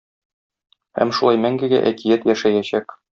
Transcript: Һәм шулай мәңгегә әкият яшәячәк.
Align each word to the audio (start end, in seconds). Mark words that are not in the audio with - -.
Һәм 0.99 1.13
шулай 1.17 1.39
мәңгегә 1.43 1.83
әкият 1.91 2.25
яшәячәк. 2.31 2.97